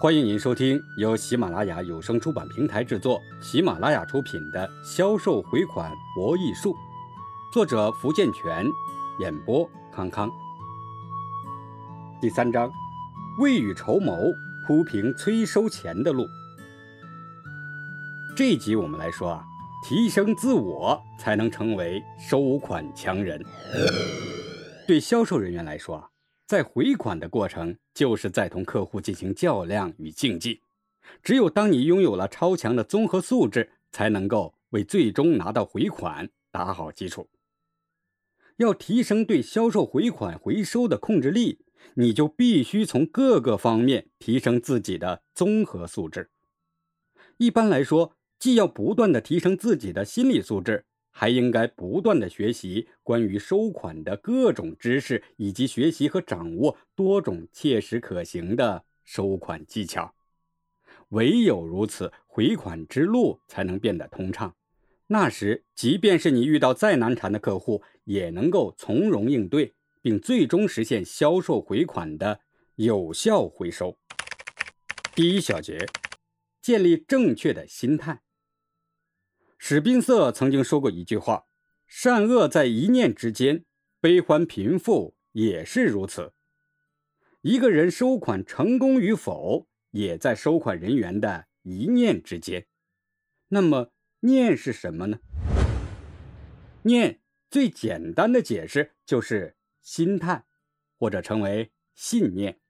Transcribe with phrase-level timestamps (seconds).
[0.00, 6.70] 欢迎您收听由喜马拉雅有声出版平台制作、喜马拉雅出品的《销售回款博弈术》，
[7.52, 8.66] 作者福建泉，
[9.20, 10.28] 演播康康。
[12.20, 12.70] 第三章，
[13.40, 14.18] 未雨绸缪，
[14.66, 16.26] 铺平催收钱的路。
[18.36, 19.44] 这一集我们来说啊，
[19.88, 23.42] 提升自我才能成为收款强人。
[24.86, 26.08] 对销售人员来说啊。
[26.46, 30.60] 在回款的过程，就是在同客户进行较量与竞技。
[31.22, 37.28] 只有当你拥有了超强的综合素质，才能够为最终拿到回款打好基础。
[38.58, 41.60] 要提升对销售回款回收的控制力，
[41.94, 46.30] 你就必须从各个方面提升自己的综合素质。
[47.38, 50.84] 一般来说，既要不断的提升自己的心理素质。
[51.16, 60.12] 还应该不断的学习关于收款的各种知识，以及学习和掌握多种切实可行的收款技巧。
[61.10, 64.56] 唯有如此，回款之路才能变得通畅。
[65.06, 72.40] 那时，即便是你遇到再难缠的客户，也能够从容应对，并最终实现销售回款的
[72.74, 73.96] 有效回收。
[75.14, 75.86] 第一小节，
[76.60, 78.23] 建立正确的心态。
[79.66, 81.46] 史宾瑟曾经说过一句话
[81.88, 83.64] ：“善恶在一念之间，
[83.98, 86.34] 悲欢贫富也是如此。
[87.40, 92.66] 一个人收款成功与否，也在收款人员的一念之间。
[93.48, 95.18] 那么，念是什么呢？
[96.82, 100.44] 念最简单的解释就是心态，
[100.98, 102.60] 或者称为信念。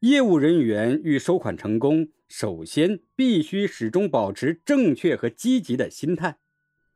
[0.00, 6.38] 业务人员欲收款成功。”首先，必须始终保持正确和积极的心态。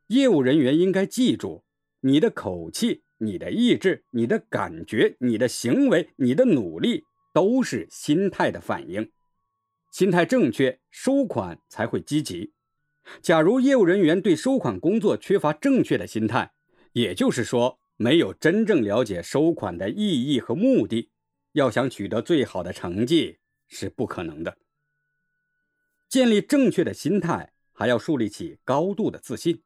[0.08, 1.64] 业务人员应该记住，
[2.00, 9.10] 你的口气、你的意志、你的感觉、你的行为、你的努力，都是心态的反应。
[9.92, 12.52] 心态正确，收款才会积极。
[13.22, 16.52] 假如业务人员对收款工作缺乏正确的心态，
[16.92, 21.11] 也就是说，没有真正了解收款的意义和目的，
[21.52, 23.38] 要想取得最好的成绩
[23.68, 24.58] 是不可能的。
[26.08, 29.63] 建立正确的心态，还要树立起高度的自信。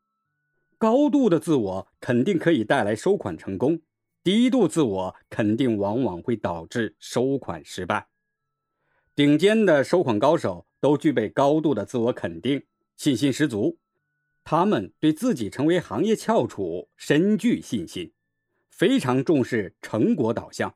[0.77, 3.81] 高度的自我肯定可以带来收款成功，
[4.25, 8.09] 低度自我肯定往往会导致收款失败。
[9.15, 12.65] 顶尖的收款高手都具备高度的自我肯定，
[12.97, 13.79] 信心十足。
[14.43, 18.13] 他们对自己成为行业翘楚深具信心，
[18.69, 20.75] 非常重视成果导向。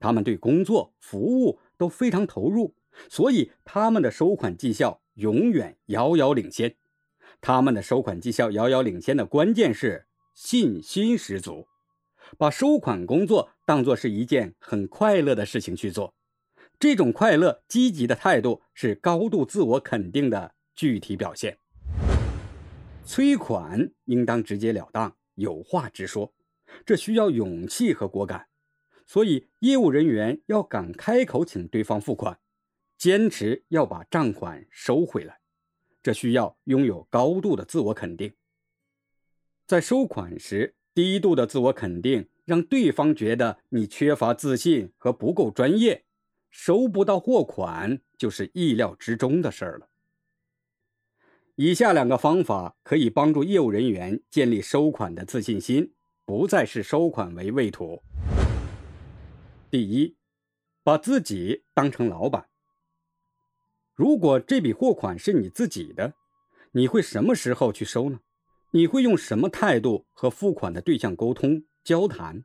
[0.00, 2.74] 他们对工作、服务都非常投入。
[3.08, 6.74] 所以，他们的收款绩效永远遥遥领先。
[7.40, 11.68] 他们的收款绩效遥遥领先的关键是信心十足，
[12.36, 16.14] 把收款工作当作是一件很快乐的事情去做。
[16.80, 21.58] 这种快乐、积极的态度是高度自我肯定的具体表现。
[23.04, 26.34] 催款应当直截了当、有话直说，
[26.84, 28.48] 这需要勇气和果敢。
[29.06, 32.38] 所以，业务人员要敢开口请对方付款。
[32.98, 35.38] 坚持要把账款收回来，
[36.02, 38.34] 这需要拥有高度的自我肯定。
[39.68, 46.04] 在收款时，低度的自我肯定让对方觉得你缺乏自信和不够专业，
[46.50, 49.88] 收不到货款就是意料之中的事儿了。
[51.54, 55.92] 以下两个方法可以帮助业务人员建立收款的自信心，
[56.24, 58.02] 不再视收款为畏途。
[59.70, 60.16] 第一，
[60.82, 62.47] 把自己当成老板。
[63.98, 66.14] 如果这笔货款是你自己的，
[66.70, 68.20] 你会什么时候去收呢？
[68.70, 72.44] 你会用什么态度和付款的对象沟通交谈？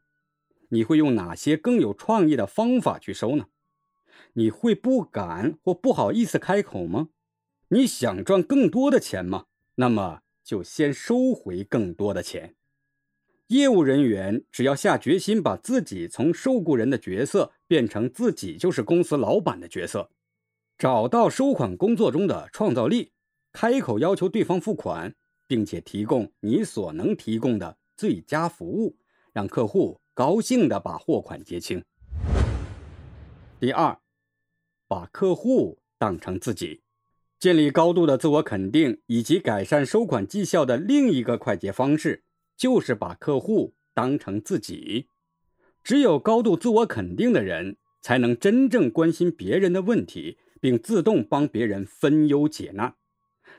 [0.69, 3.45] 你会用哪些更有创意的方法去收呢？
[4.33, 7.09] 你会不敢或不好意思开口吗？
[7.67, 9.45] 你想赚更多的钱吗？
[9.75, 12.55] 那么就先收回更多的钱。
[13.49, 20.09] 业务人员只要下决心把自己从受雇人的角色变成自己就是公司老板的角色。
[20.83, 23.13] 找到收款工作中的创造力，
[23.53, 25.15] 开口要求对方付款，
[25.47, 28.97] 并且提供你所能提供的最佳服务，
[29.31, 31.81] 让客户高兴地把货款结清。
[33.61, 33.97] 第二，
[34.85, 36.81] 把客户当成自己，
[37.39, 42.25] 建立高度的自我肯定以及改善收款绩效的另一个快捷方式，
[42.57, 45.07] 就是把客户当成自己。
[45.81, 50.37] 只有高度自我肯定的人，才能真正关心别人的问题。
[50.63, 52.95] 并自动帮别人分忧解难。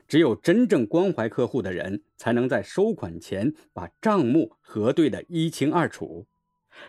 [0.07, 6.25] 只有真正关怀客户的人，才能在收款前把账目核对的一清二楚。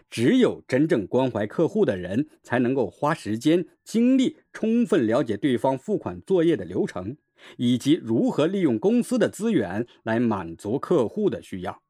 [0.09, 7.19] 只有真正关怀客户的人，才能够花时间精力，充分了解对方付款作业的流程，
[7.59, 11.83] 以及如何利用公司的资源来满足客户的需要。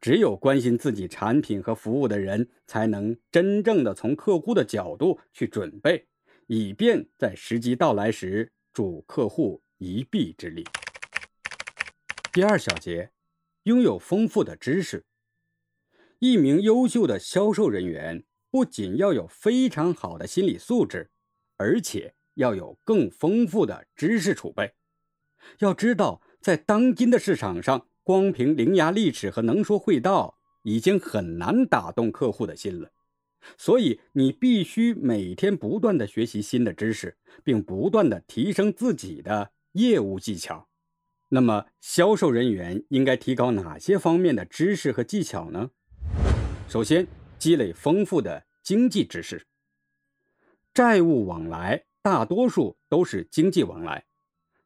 [0.00, 6.06] 只有关心自己产品和服务的人，才能真正的从客户的角度去准备，
[6.52, 10.66] 以便在时机到来时助客户一臂之力。
[12.32, 13.12] 第二小节，
[13.62, 15.06] 拥有丰富的知识。
[16.18, 21.12] 一名优秀的销售人员不仅要有非常好的心理素质，
[21.56, 24.74] 而且要有更丰富的知识储备。
[25.60, 32.90] 要知道，在当今的市场上，光凭伶牙俐齿和能说会道已经很难打动客户的心了。
[33.56, 40.68] 所以，你必须每天不断的学习新的知识，并不断的提升自己的业务技巧。
[41.28, 45.70] 那么，销售人员应该提高哪些方面的知识和技巧呢？
[46.68, 47.06] 首先，
[47.38, 49.46] 积累丰富的经济知识。
[50.74, 54.06] 债务往来大多数都是经济往来，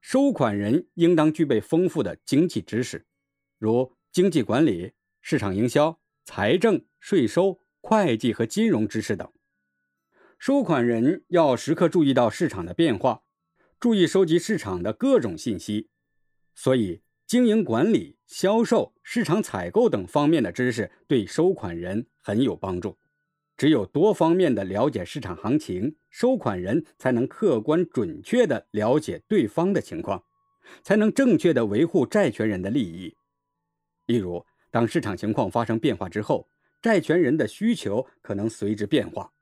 [0.01, 3.07] 收款人应当具备丰富的经济知识，
[3.59, 4.93] 如经济管理、
[5.23, 7.59] 市场营销、财政、税收、
[7.95, 9.31] 会计和金融知识等。
[10.39, 13.23] 收款人要时刻注意到市场的变化，
[13.79, 15.91] 注意收集市场的各种信息，
[16.55, 17.03] 所以。
[17.27, 22.99] 经营管理、销售、市场采购等方面的知识对收款人很有帮助。
[23.57, 30.23] 只有多方面的了解市场行情，收款人才能客观准确地了解对方的情况，
[30.83, 33.17] 才能正确地维护债权人的利益。
[34.05, 36.47] 例如，当市场情况发生变化之后，
[36.85, 39.33] 债权人的需求可能随之变化。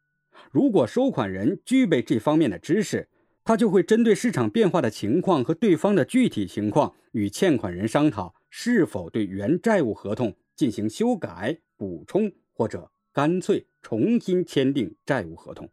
[0.53, 3.09] 如果收款人具备这方面的知识，
[3.43, 15.69] 他就会针对市场变化的情况和对方的具体情况，与欠款人商讨是否对原债务合同进行修改、补充，或者干脆重新签订债务合同，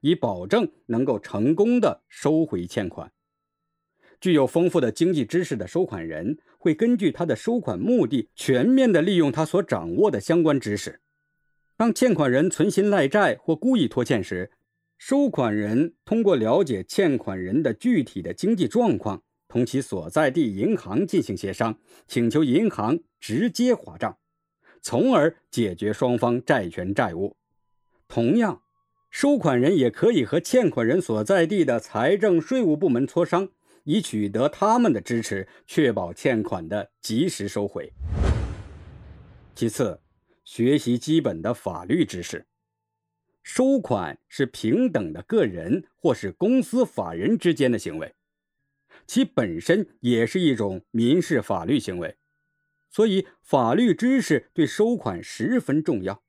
[0.00, 3.10] 以保证能够成功的收回欠款。
[4.20, 11.00] 具有丰富的经济知识的收款人，会根据他的收款目的，全面的利用他所掌握的相关知识。
[11.78, 14.50] 当欠款人存心赖债或故意拖欠时，
[14.98, 21.78] 收款人通过了解欠款人的具体的经济状况，同其所在地银行进行协商，
[22.08, 24.18] 请求银行直接划账，
[24.82, 27.36] 从而解决双方债权债务。
[28.08, 28.62] 同样，
[29.08, 33.50] 收款人也可以和欠款人所在地的财政、税务部门磋商，
[33.84, 37.92] 以取得他们的支持，确保欠款的及时收回。
[39.54, 40.00] 其次，
[40.48, 42.46] 学习基本的法律知识。
[43.42, 48.14] 收款是平等的个人或是公司法人之间的行为，
[49.06, 52.16] 其本身也是一种民事法律行为，
[52.88, 56.24] 所以法律知识对收款十分重要。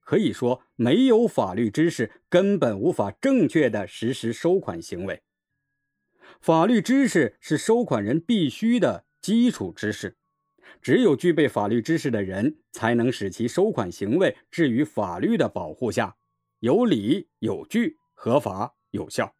[0.00, 5.22] 可以说，没有法律知识，根本无法正确的实施收款行为。
[6.40, 10.16] 法律知识是收款人必须的基础知识，
[10.80, 16.16] 只有具备法律知识的人，才能使其收款行为置于法律的保护下。
[16.60, 19.34] 有理有据，合法有效。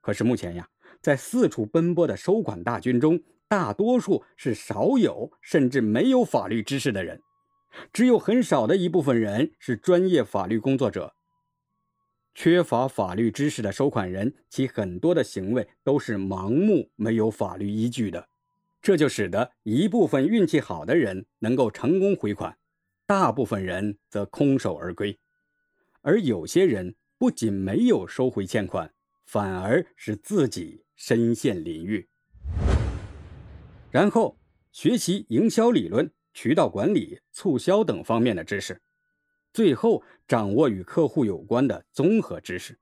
[0.00, 0.68] 可是目前呀，
[1.00, 7.20] 在四处奔波的收款大军中，大多数是少有甚至没有法律知识的人，
[7.92, 11.14] 只有很少的一部分人是专业法律工作者。
[12.32, 18.28] 缺乏法律知识的收款人，其很多的行为都是盲目、没有法律依据的，
[18.82, 22.56] 这就使得一部分运气好的人能够成功回款，
[23.06, 25.18] 大部分人则空手而归。
[26.00, 28.92] 而有些人不仅没有收回欠款，
[29.26, 32.08] 反而是自己身陷囹圄。
[33.90, 34.38] 然后
[34.72, 38.80] 学习营销理论、渠道管理、促销等方面的知识，
[39.52, 42.78] 最后掌握与客户有关的综合知识。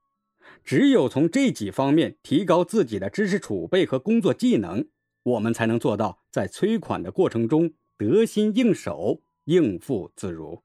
[0.63, 4.87] 只有从这几方面提高自己的知识储备和工作技能，
[5.29, 10.63] 我们才能做到在催款的过程中得心应手、应付自如。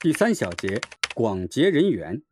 [0.00, 0.80] 第三小节。
[1.14, 2.22] 广结人缘。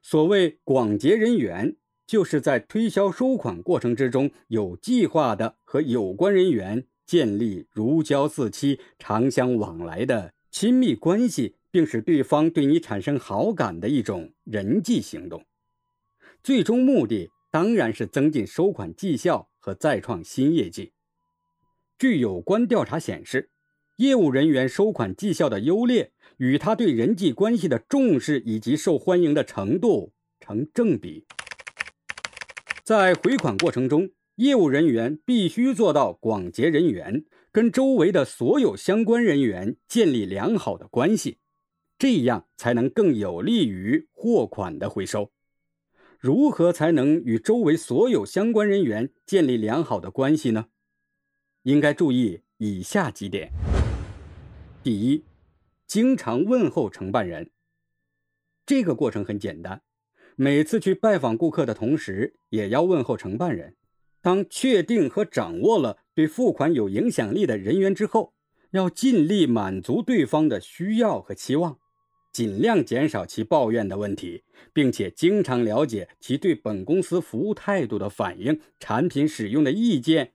[0.00, 1.76] 所谓广结人缘，
[2.06, 15.44] 就是在推销收款过程之中，有计划的和有关人员建立如胶似漆、长相往来的亲密关系，并使对方对你产生好感的一种人际行动。
[16.42, 20.92] 最终目的当然是增进收款绩效和再创新业绩。
[21.98, 23.50] 据有关调查显示，
[23.96, 26.12] 业务人员收款绩效的优劣。
[26.38, 31.24] 与他对人际关系的重视以及受欢迎的程度成正比。
[32.84, 41.38] 在回款过程中，业务人员必须做到广结人缘，跟周围的所有相关人员建立良好的关系，
[41.98, 45.32] 这样才能更有利于货款的回收。
[46.26, 50.66] 如何才能与周围所有相关人员建立良好的关系呢？
[51.62, 53.52] 应该注意以下几点：
[54.82, 55.22] 第一，
[55.86, 57.52] 经常问候承办人。
[58.66, 59.82] 这个过程很简单，
[60.34, 63.76] 每次去拜访顾客的同时，也要问候承办人。
[64.20, 68.34] 当确定和掌握了对付款有影响力的人员之后，
[68.72, 71.78] 要尽力满足对方的需要和期望。
[72.36, 74.42] 尽量减少其抱怨的问题，
[74.74, 80.34] 并且经常了解其对本公司服务态度的反应、产品使用的意见，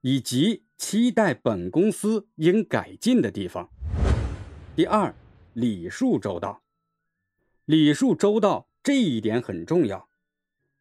[0.00, 3.68] 以及期待本公司应改进的地方。
[4.74, 5.14] 第二，
[5.52, 6.62] 礼数周到。
[7.66, 10.08] 礼数周到这一点很重要。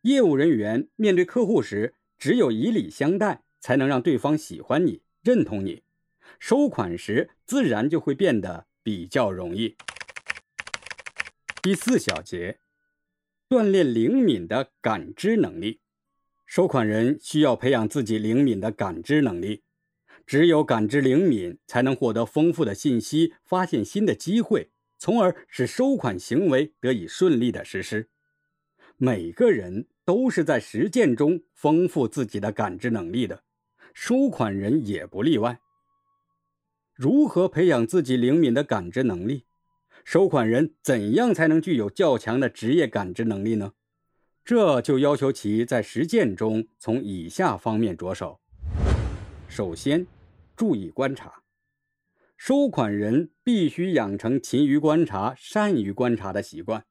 [0.04, 5.84] 业务人员面对客户时，只有以礼相待，才能让对方喜欢你、认同你。
[6.40, 9.76] 收款时，自然就会变得比较容易。
[11.64, 12.58] 第四小节，
[13.48, 15.80] 锻炼灵敏的感知能力。
[16.48, 19.62] 收款人需要培养自己灵敏的感知能力。
[20.26, 28.10] 只有感知灵敏，才能获得丰富的信息，发现新的机会，从而使收款行为得以顺利的实施。
[28.98, 33.44] 每个人都是在实践中丰富自己的感知能力的，
[33.94, 35.62] 收款人也不例外。
[36.96, 39.46] 如何培养自己灵敏的感知能力？
[40.04, 43.74] 收款人怎样才能具有较强的职业感知能力呢？
[44.44, 48.42] 这就要求其在实践中从以下方面着手。
[49.48, 50.08] 首先，
[50.56, 51.44] 注意观察。
[52.36, 56.84] 收款人必须养成勤于观察、善于观察的习惯，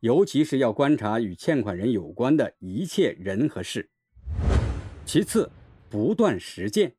[0.00, 3.90] 尤其是要观察与欠款人有关的一切人和事。
[5.06, 5.50] 其次，
[5.88, 6.94] 不断实践。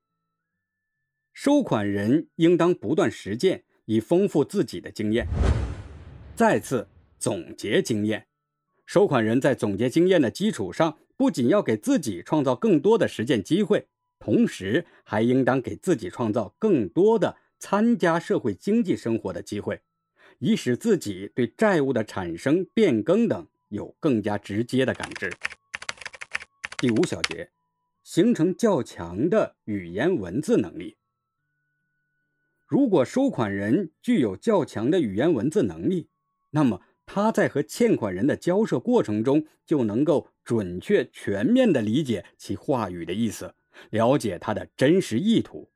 [1.31, 3.63] 收款人应当不断实践。
[3.85, 5.27] 以丰富自己的经验，
[6.35, 6.87] 再次
[7.19, 8.27] 总结经验。
[8.85, 13.87] 收款人在总结经验的基础上，不仅要给自己创造更多的实践机会，
[14.19, 19.81] 同时还应当给自己创造更多的参加社会经济生活的机会，
[20.39, 25.31] 以使自己对债务的产生、变更等有更加直接的感知。
[26.77, 27.51] 第五小节，
[28.03, 30.97] 形成较强的语言文字能力。
[32.65, 36.07] 如果收款人具有较强的语言文字能力，
[36.51, 43.53] 那么他在和欠款人的交涉过程中就能够准确、全面地理解其话语的意思，
[43.89, 45.69] 了解他的真实意图。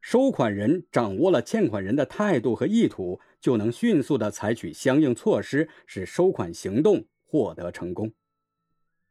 [0.00, 8.12] 收款人掌握了欠款人的态度和意图，就能迅速地采取相应措施，使收款行动获得成功。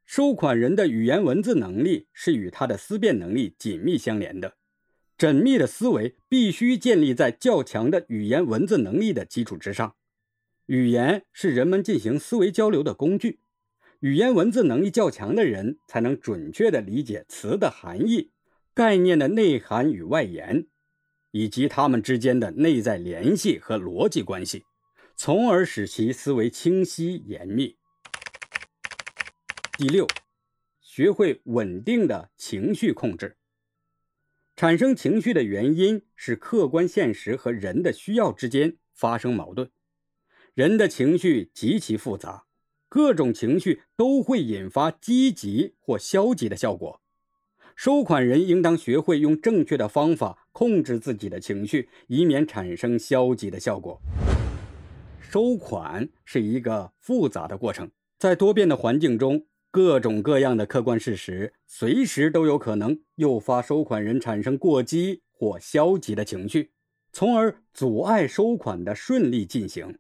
[0.05, 4.57] 收款人的语言文字能力是与他的思辨能力紧密相连的。
[5.17, 9.95] 缜密的思维必须建立在较强的语言文字能力的基础之上。
[10.67, 13.39] 语言是人们进行思维交流的工具，
[13.99, 18.31] 语言文字能力较强的人才能准确地理解词的含义、
[18.73, 20.65] 概念的内涵与外延，
[21.31, 24.63] 以及它们之间的内在联系和逻辑关系，
[25.17, 27.75] 从而使其思维清晰严密。
[29.77, 30.07] 第六，
[30.79, 33.35] 学会稳定的情绪控制。
[34.55, 39.69] 产生情绪的原因是客观现实和人的需要之间发生矛盾。
[40.55, 42.43] 人的情绪极其复杂，
[42.87, 47.01] 各种情绪都会引发积极或消极的效果。
[47.75, 53.99] 收款人应当学会用正确的方法控制自己的情绪，以免产生消极的效果。
[55.19, 59.47] 收款是一个复杂的过程，在多变的环境中。
[59.71, 66.69] 各种各样的客观事实，随时都有可能诱发收款人产生过激或消极的情绪，
[67.11, 69.97] 从而阻碍收款的顺利进行。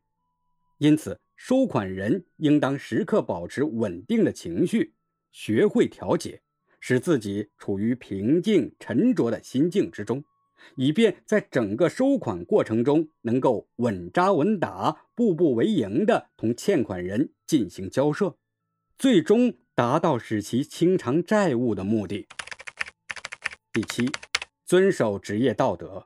[0.83, 4.93] 因此，收款人应当时刻保持稳定的情绪，
[5.31, 6.41] 学会调节，
[6.81, 10.25] 使自己处于平静沉着的心境之中，
[10.75, 18.35] 以便在整个收款过程中能够稳扎稳打、步步为营地同欠款人进行交涉，
[18.97, 19.55] 最终。
[19.75, 22.27] 达到使其清偿债务的目的。
[23.71, 24.07] 第七，
[24.67, 26.05] 遵守职业道德。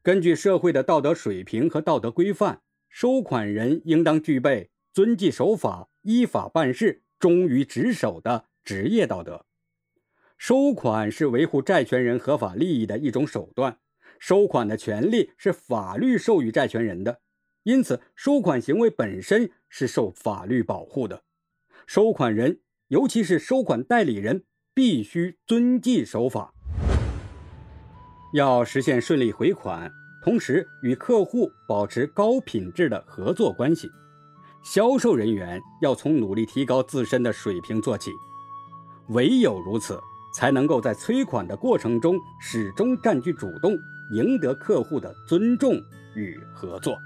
[0.00, 2.62] 根据社会的道德水平和道德规范，
[2.94, 9.46] 收款人应当具备遵纪守法、依法办事、忠于职守的职业道德。
[10.38, 13.78] 收款是维护债权人合法利益的一种手段，
[14.20, 17.20] 收款的权利是法律授予债权人的，
[17.64, 21.24] 因此收款行为本身是受法律保护的。
[21.88, 26.54] 收款人，尤其是收款代理人，必须遵纪守法。
[28.32, 29.90] 要实现顺利回款，
[30.24, 33.92] 同时与客户保持高品质的合作关系，
[34.62, 38.10] 销售人员要从努力提高自身的水平做起。
[39.08, 40.00] 唯有如此，
[40.34, 43.76] 才能够在催款的过程中始终占据主动，
[44.12, 45.74] 赢得客户的尊重
[46.14, 46.96] 与合作。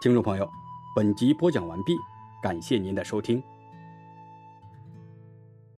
[0.00, 0.48] 听众朋友，
[0.96, 1.94] 本集播讲完毕，
[2.42, 3.42] 感谢您的收听。